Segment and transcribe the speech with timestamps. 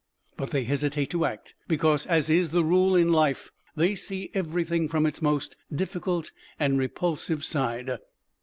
[0.35, 4.87] But they hesitate to act because, as is the rule in life, they see everything
[4.89, 7.99] from its most difficult and repulsive side.